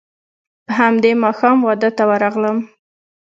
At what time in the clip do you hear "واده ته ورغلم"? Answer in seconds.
1.67-2.57